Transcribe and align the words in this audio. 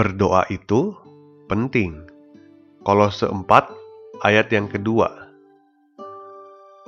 Berdoa 0.00 0.48
itu 0.48 0.96
penting. 1.44 2.08
Kolose 2.88 3.28
4 3.28 3.44
ayat 4.24 4.48
yang 4.48 4.64
kedua. 4.64 5.28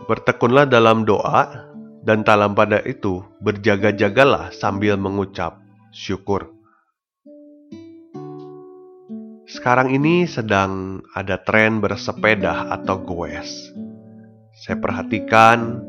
Bertekunlah 0.08 0.64
dalam 0.64 1.04
doa 1.04 1.68
dan 2.08 2.24
dalam 2.24 2.56
pada 2.56 2.80
itu 2.88 3.20
berjaga-jagalah 3.44 4.48
sambil 4.56 4.96
mengucap 4.96 5.60
syukur. 5.92 6.56
Sekarang 9.44 9.92
ini 9.92 10.24
sedang 10.24 11.04
ada 11.12 11.36
tren 11.36 11.84
bersepeda 11.84 12.72
atau 12.80 12.97
goes. 12.97 13.76
Saya 14.64 14.80
perhatikan 14.80 15.84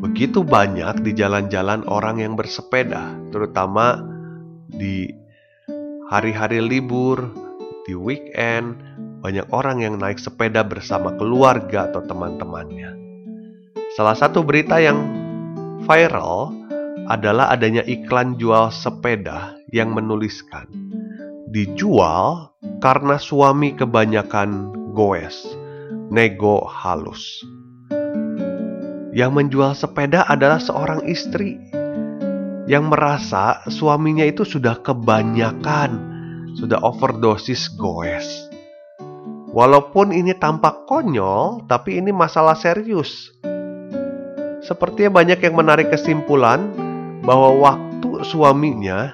begitu 0.00 0.40
banyak 0.40 1.04
di 1.04 1.12
jalan-jalan 1.12 1.84
orang 1.92 2.24
yang 2.24 2.40
bersepeda, 2.40 3.12
terutama 3.28 4.00
di 4.72 5.23
hari-hari 6.14 6.62
libur, 6.62 7.18
di 7.90 7.98
weekend, 7.98 8.78
banyak 9.18 9.50
orang 9.50 9.82
yang 9.82 9.98
naik 9.98 10.22
sepeda 10.22 10.62
bersama 10.62 11.10
keluarga 11.18 11.90
atau 11.90 12.06
teman-temannya. 12.06 12.94
Salah 13.98 14.14
satu 14.14 14.46
berita 14.46 14.78
yang 14.78 15.02
viral 15.82 16.54
adalah 17.10 17.50
adanya 17.50 17.82
iklan 17.90 18.38
jual 18.38 18.70
sepeda 18.70 19.58
yang 19.74 19.90
menuliskan 19.90 20.70
dijual 21.50 22.54
karena 22.78 23.18
suami 23.18 23.74
kebanyakan 23.74 24.70
goes, 24.94 25.34
nego 26.14 26.62
halus. 26.62 27.42
Yang 29.10 29.30
menjual 29.34 29.74
sepeda 29.74 30.26
adalah 30.30 30.62
seorang 30.62 31.06
istri 31.10 31.58
yang 32.64 32.88
merasa 32.88 33.60
suaminya 33.68 34.24
itu 34.24 34.44
sudah 34.44 34.80
kebanyakan, 34.80 35.90
sudah 36.56 36.80
overdosis 36.80 37.68
goes. 37.76 38.48
Walaupun 39.54 40.10
ini 40.10 40.34
tampak 40.34 40.88
konyol, 40.90 41.68
tapi 41.70 42.00
ini 42.00 42.10
masalah 42.10 42.58
serius. 42.58 43.30
Sepertinya 44.64 45.20
banyak 45.20 45.38
yang 45.44 45.54
menarik 45.54 45.92
kesimpulan 45.92 46.72
bahwa 47.22 47.52
waktu 47.60 48.24
suaminya 48.26 49.12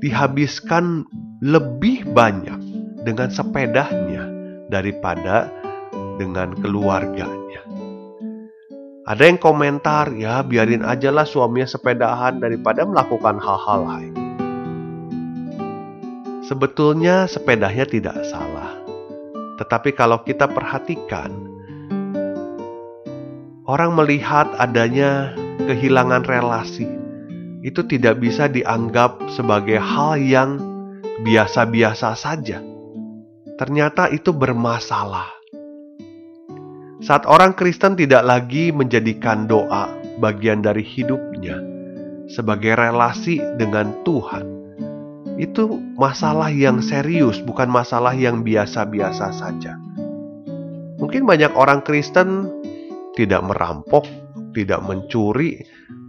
dihabiskan 0.00 1.04
lebih 1.44 2.08
banyak 2.10 2.58
dengan 3.04 3.28
sepedanya 3.30 4.26
daripada 4.72 5.52
dengan 6.16 6.56
keluarganya. 6.58 7.67
Ada 9.08 9.24
yang 9.24 9.40
komentar, 9.40 10.12
ya 10.12 10.44
biarin 10.44 10.84
aja 10.84 11.08
lah 11.08 11.24
suaminya 11.24 11.64
sepedahan 11.64 12.44
daripada 12.44 12.84
melakukan 12.84 13.40
hal-hal 13.40 13.80
lain. 13.88 14.14
Sebetulnya 16.44 17.24
sepedanya 17.24 17.88
tidak 17.88 18.20
salah. 18.28 18.76
Tetapi 19.56 19.96
kalau 19.96 20.20
kita 20.28 20.44
perhatikan, 20.52 21.32
orang 23.64 23.96
melihat 23.96 24.52
adanya 24.60 25.32
kehilangan 25.64 26.28
relasi, 26.28 26.84
itu 27.64 27.80
tidak 27.88 28.20
bisa 28.20 28.44
dianggap 28.44 29.24
sebagai 29.32 29.80
hal 29.80 30.20
yang 30.20 30.60
biasa-biasa 31.24 32.12
saja. 32.12 32.60
Ternyata 33.56 34.12
itu 34.12 34.36
bermasalah 34.36 35.37
saat 36.98 37.22
orang 37.30 37.54
Kristen 37.54 37.94
tidak 37.94 38.26
lagi 38.26 38.74
menjadikan 38.74 39.46
doa 39.46 39.86
bagian 40.18 40.66
dari 40.66 40.82
hidupnya 40.82 41.62
sebagai 42.26 42.74
relasi 42.74 43.38
dengan 43.54 43.94
Tuhan, 44.02 44.44
itu 45.38 45.78
masalah 45.94 46.50
yang 46.50 46.82
serius, 46.82 47.38
bukan 47.40 47.70
masalah 47.70 48.12
yang 48.12 48.42
biasa-biasa 48.42 49.30
saja. 49.30 49.78
Mungkin 50.98 51.22
banyak 51.24 51.54
orang 51.54 51.86
Kristen 51.86 52.50
tidak 53.14 53.46
merampok, 53.46 54.04
tidak 54.50 54.82
mencuri, 54.82 55.62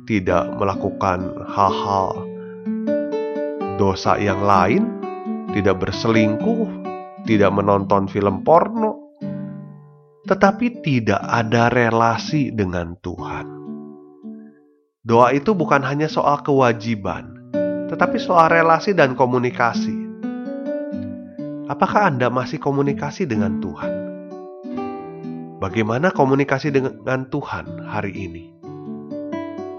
tidak 0.10 0.50
melakukan 0.58 1.46
hal-hal 1.46 2.26
dosa 3.78 4.18
yang 4.18 4.42
lain, 4.42 4.90
tidak 5.54 5.86
berselingkuh, 5.86 6.66
tidak 7.30 7.54
menonton 7.54 8.10
film 8.10 8.42
porno, 8.42 9.09
tetapi 10.28 10.84
tidak 10.84 11.22
ada 11.24 11.72
relasi 11.72 12.52
dengan 12.52 12.98
Tuhan. 13.00 13.48
Doa 15.00 15.32
itu 15.32 15.56
bukan 15.56 15.80
hanya 15.80 16.12
soal 16.12 16.44
kewajiban, 16.44 17.52
tetapi 17.88 18.20
soal 18.20 18.52
relasi 18.52 18.92
dan 18.92 19.16
komunikasi. 19.16 19.96
Apakah 21.70 22.10
Anda 22.12 22.28
masih 22.28 22.60
komunikasi 22.60 23.30
dengan 23.30 23.62
Tuhan? 23.64 23.94
Bagaimana 25.60 26.12
komunikasi 26.16 26.72
dengan 26.72 27.28
Tuhan 27.28 27.84
hari 27.84 28.16
ini? 28.16 28.46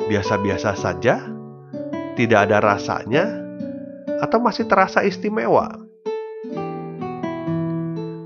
Biasa-biasa 0.08 0.76
saja, 0.76 1.24
tidak 2.16 2.48
ada 2.48 2.60
rasanya, 2.60 3.24
atau 4.20 4.38
masih 4.44 4.68
terasa 4.68 5.00
istimewa? 5.00 5.79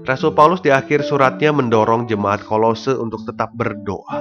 Rasul 0.05 0.37
Paulus 0.37 0.61
di 0.61 0.69
akhir 0.69 1.01
suratnya 1.01 1.49
mendorong 1.49 2.05
jemaat 2.05 2.45
Kolose 2.45 2.93
untuk 2.93 3.25
tetap 3.25 3.57
berdoa. 3.57 4.21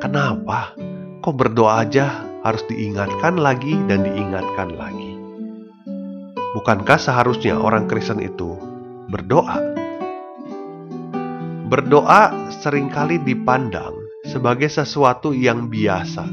Kenapa? 0.00 0.72
Kok 1.20 1.36
berdoa 1.36 1.84
aja 1.84 2.24
harus 2.40 2.64
diingatkan 2.64 3.36
lagi 3.36 3.76
dan 3.84 4.08
diingatkan 4.08 4.72
lagi? 4.80 5.20
Bukankah 6.56 6.96
seharusnya 6.96 7.60
orang 7.60 7.92
Kristen 7.92 8.24
itu 8.24 8.56
berdoa? 9.12 9.60
Berdoa 11.68 12.32
sering 12.64 12.88
kali 12.88 13.20
dipandang 13.20 13.92
sebagai 14.32 14.72
sesuatu 14.72 15.36
yang 15.36 15.68
biasa, 15.68 16.24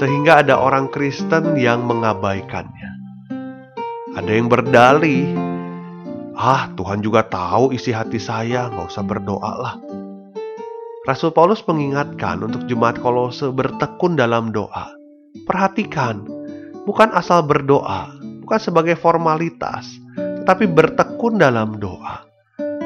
sehingga 0.00 0.40
ada 0.40 0.56
orang 0.56 0.88
Kristen 0.88 1.60
yang 1.60 1.84
mengabaikannya. 1.84 2.92
Ada 4.16 4.30
yang 4.32 4.48
berdalih 4.48 5.47
Ah, 6.38 6.70
Tuhan 6.78 7.02
juga 7.02 7.26
tahu 7.26 7.74
isi 7.74 7.90
hati 7.90 8.22
saya, 8.22 8.70
nggak 8.70 8.94
usah 8.94 9.02
berdoa 9.02 9.52
lah. 9.58 9.74
Rasul 11.02 11.34
Paulus 11.34 11.66
mengingatkan 11.66 12.46
untuk 12.46 12.62
jemaat 12.70 13.02
Kolose 13.02 13.50
bertekun 13.50 14.14
dalam 14.14 14.54
doa. 14.54 14.86
Perhatikan, 15.50 16.22
bukan 16.86 17.10
asal 17.10 17.42
berdoa, 17.42 18.14
bukan 18.46 18.60
sebagai 18.62 18.94
formalitas, 18.94 19.98
tetapi 20.14 20.70
bertekun 20.70 21.42
dalam 21.42 21.82
doa. 21.82 22.22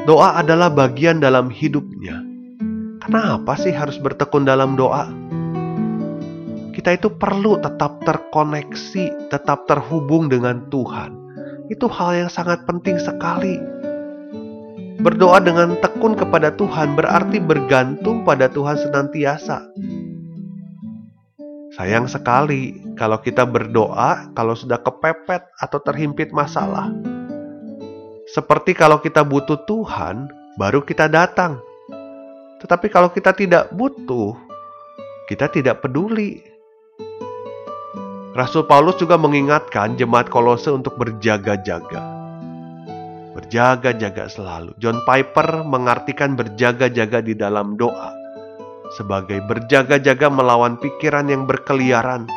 Doa 0.09 0.41
adalah 0.41 0.73
bagian 0.73 1.21
dalam 1.21 1.53
hidupnya. 1.53 2.25
Kenapa 3.05 3.53
sih 3.53 3.69
harus 3.69 4.01
bertekun 4.01 4.49
dalam 4.49 4.73
doa? 4.73 5.05
Kita 6.73 6.89
itu 6.89 7.13
perlu 7.21 7.61
tetap 7.61 8.01
terkoneksi, 8.01 9.29
tetap 9.29 9.69
terhubung 9.69 10.25
dengan 10.25 10.65
Tuhan 10.73 11.22
itu 11.71 11.85
hal 11.87 12.25
yang 12.25 12.31
sangat 12.31 12.63
penting 12.67 12.99
sekali. 12.99 13.59
Berdoa 15.03 15.43
dengan 15.43 15.75
tekun 15.83 16.15
kepada 16.15 16.55
Tuhan 16.55 16.95
berarti 16.95 17.39
bergantung 17.43 18.23
pada 18.23 18.47
Tuhan 18.47 18.79
senantiasa. 18.79 19.67
Sayang 21.73 22.05
sekali 22.05 22.77
kalau 22.93 23.17
kita 23.17 23.49
berdoa 23.49 24.29
kalau 24.37 24.53
sudah 24.53 24.77
kepepet 24.79 25.43
atau 25.57 25.79
terhimpit 25.81 26.29
masalah. 26.29 26.93
Seperti 28.29 28.77
kalau 28.77 29.01
kita 29.01 29.25
butuh 29.25 29.57
Tuhan, 29.65 30.29
baru 30.55 30.85
kita 30.85 31.09
datang. 31.09 31.59
Tetapi 32.61 32.87
kalau 32.87 33.11
kita 33.11 33.35
tidak 33.35 33.73
butuh, 33.75 34.37
kita 35.27 35.51
tidak 35.51 35.83
peduli. 35.83 36.52
Rasul 38.33 38.65
Paulus 38.65 38.97
juga 38.97 39.13
mengingatkan 39.13 39.93
jemaat 39.93 40.25
Kolose 40.29 40.73
untuk 40.73 40.97
berjaga-jaga. 40.97 42.01
Berjaga-jaga 43.37 44.25
selalu. 44.25 44.73
John 44.81 45.01
Piper 45.05 45.61
mengartikan 45.61 46.33
berjaga-jaga 46.33 47.21
di 47.21 47.37
dalam 47.37 47.77
doa 47.77 48.23
sebagai 48.93 49.41
berjaga-jaga 49.49 50.29
melawan 50.29 50.77
pikiran 50.77 51.25
yang 51.27 51.49
berkeliaran, 51.49 52.29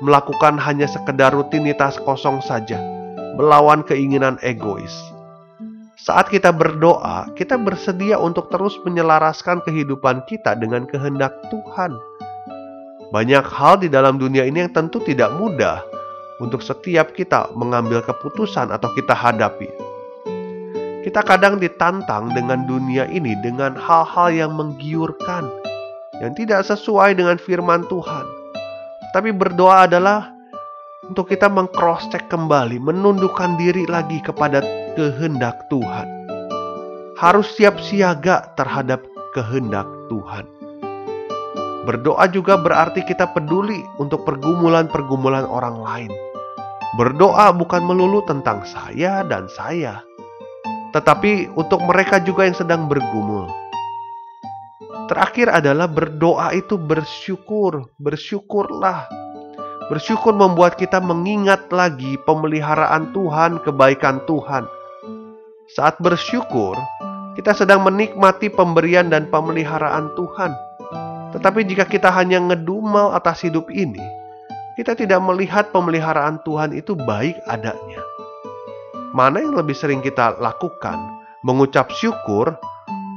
melakukan 0.00 0.56
hanya 0.56 0.88
sekedar 0.88 1.32
rutinitas 1.32 2.00
kosong 2.00 2.40
saja, 2.40 2.80
melawan 3.36 3.84
keinginan 3.84 4.40
egois. 4.40 4.92
Saat 6.00 6.32
kita 6.32 6.48
berdoa, 6.48 7.28
kita 7.36 7.60
bersedia 7.60 8.16
untuk 8.16 8.48
terus 8.48 8.80
menyelaraskan 8.88 9.60
kehidupan 9.68 10.24
kita 10.24 10.56
dengan 10.56 10.88
kehendak 10.88 11.36
Tuhan. 11.52 11.92
Banyak 13.10 13.42
hal 13.42 13.82
di 13.82 13.90
dalam 13.90 14.22
dunia 14.22 14.46
ini 14.46 14.62
yang 14.62 14.70
tentu 14.70 15.02
tidak 15.02 15.34
mudah 15.34 15.82
untuk 16.38 16.62
setiap 16.62 17.10
kita 17.10 17.50
mengambil 17.58 17.98
keputusan 18.06 18.70
atau 18.70 18.86
kita 18.94 19.10
hadapi. 19.10 19.66
Kita 21.02 21.26
kadang 21.26 21.58
ditantang 21.58 22.30
dengan 22.30 22.62
dunia 22.70 23.10
ini 23.10 23.34
dengan 23.42 23.74
hal-hal 23.74 24.30
yang 24.30 24.52
menggiurkan, 24.54 25.50
yang 26.22 26.38
tidak 26.38 26.62
sesuai 26.62 27.18
dengan 27.18 27.34
firman 27.34 27.82
Tuhan. 27.90 28.26
Tapi 29.10 29.34
berdoa 29.34 29.90
adalah 29.90 30.30
untuk 31.02 31.34
kita 31.34 31.50
mengcross 31.50 32.06
check 32.14 32.30
kembali, 32.30 32.78
menundukkan 32.78 33.58
diri 33.58 33.90
lagi 33.90 34.22
kepada 34.22 34.62
kehendak 34.94 35.66
Tuhan. 35.66 36.06
Harus 37.18 37.50
siap 37.58 37.74
siaga 37.82 38.54
terhadap 38.54 39.02
kehendak 39.34 39.90
Tuhan. 40.06 40.69
Berdoa 41.88 42.28
juga 42.28 42.60
berarti 42.60 43.00
kita 43.06 43.32
peduli 43.32 43.80
untuk 43.96 44.24
pergumulan-pergumulan 44.28 45.48
orang 45.48 45.80
lain. 45.80 46.12
Berdoa 46.98 47.54
bukan 47.56 47.86
melulu 47.86 48.20
tentang 48.26 48.66
saya 48.66 49.24
dan 49.24 49.46
saya, 49.48 50.02
tetapi 50.92 51.48
untuk 51.56 51.80
mereka 51.86 52.20
juga 52.20 52.44
yang 52.44 52.58
sedang 52.58 52.90
bergumul. 52.90 53.48
Terakhir 55.08 55.50
adalah 55.50 55.88
berdoa 55.88 56.52
itu 56.52 56.76
bersyukur, 56.76 57.88
bersyukurlah. 57.96 59.08
Bersyukur 59.88 60.36
membuat 60.36 60.78
kita 60.78 61.02
mengingat 61.02 61.66
lagi 61.74 62.14
pemeliharaan 62.22 63.10
Tuhan, 63.10 63.58
kebaikan 63.66 64.22
Tuhan 64.28 64.68
saat 65.70 66.02
bersyukur, 66.02 66.74
kita 67.38 67.54
sedang 67.54 67.86
menikmati 67.86 68.50
pemberian 68.50 69.06
dan 69.06 69.30
pemeliharaan 69.30 70.10
Tuhan. 70.18 70.50
Tetapi 71.30 71.62
jika 71.66 71.86
kita 71.86 72.10
hanya 72.10 72.42
ngedumel 72.42 73.14
atas 73.14 73.46
hidup 73.46 73.70
ini, 73.70 74.02
kita 74.74 74.98
tidak 74.98 75.20
melihat 75.22 75.70
pemeliharaan 75.70 76.42
Tuhan 76.42 76.74
itu 76.74 76.98
baik 76.98 77.38
adanya. 77.46 78.02
Mana 79.14 79.42
yang 79.42 79.54
lebih 79.58 79.74
sering 79.74 80.02
kita 80.02 80.38
lakukan? 80.38 80.98
Mengucap 81.40 81.88
syukur 81.94 82.52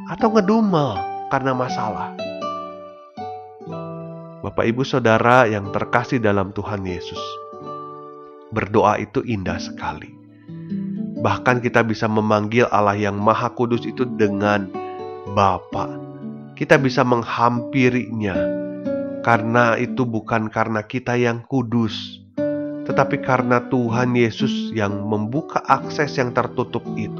atau 0.07 0.27
ngedumel 0.31 0.95
karena 1.27 1.51
masalah? 1.51 2.15
Bapak, 4.44 4.63
ibu, 4.68 4.83
saudara 4.83 5.48
yang 5.48 5.71
terkasih 5.71 6.19
dalam 6.19 6.51
Tuhan 6.51 6.83
Yesus, 6.83 7.19
berdoa 8.51 9.00
itu 9.00 9.24
indah 9.24 9.59
sekali 9.59 10.24
Bahkan 11.24 11.63
kita 11.63 11.88
bisa 11.88 12.12
memanggil 12.12 12.68
Allah 12.68 13.00
yang 13.00 13.16
Maha 13.16 13.48
Kudus 13.48 13.88
itu 13.88 14.04
dengan 14.19 14.68
Bapa. 15.31 15.88
Kita 16.63 16.80
bisa 16.80 17.04
menghampirinya 17.04 18.39
karena 19.19 19.75
itu 19.75 20.07
bukan 20.07 20.48
karena 20.48 20.80
kita 20.80 21.19
yang 21.19 21.44
kudus, 21.51 22.24
tetapi 22.88 23.19
karena 23.19 23.68
Tuhan 23.68 24.15
Yesus 24.15 24.71
yang 24.71 24.95
membuka 25.04 25.60
akses 25.68 26.15
yang 26.15 26.31
tertutup 26.31 26.88
itu. 26.95 27.19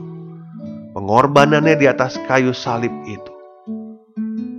Pengorbanannya 0.96 1.76
di 1.76 1.92
atas 1.92 2.16
kayu 2.24 2.56
salib 2.56 2.96
itu 3.04 3.34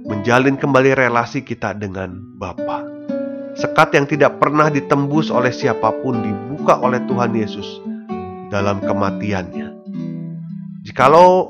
menjalin 0.04 0.60
kembali 0.60 1.00
relasi 1.00 1.40
kita 1.40 1.72
dengan 1.72 2.20
Bapa. 2.37 2.84
Sekat 3.56 3.96
yang 3.96 4.04
tidak 4.04 4.37
pernah 4.37 4.69
ditembus 4.69 5.32
oleh 5.32 5.48
siapa 5.48 5.96
pun 6.04 6.20
dibuka 6.20 6.76
oleh 6.76 7.00
Tuhan 7.08 7.32
Yesus 7.32 7.80
dalam 8.52 8.84
kematiannya. 8.84 9.72
Jikalau 10.84 11.48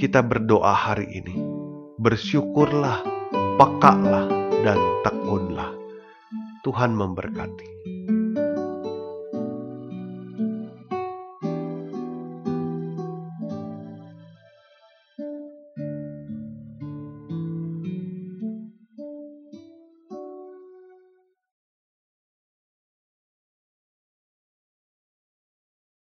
kita 0.00 0.24
berdoa 0.24 0.72
hari 0.72 1.04
ini, 1.12 1.43
bersyukurlah, 2.04 3.00
pekalah, 3.56 4.28
dan 4.60 4.76
tekunlah. 5.00 5.72
Tuhan 6.60 6.92
memberkati. 6.92 7.93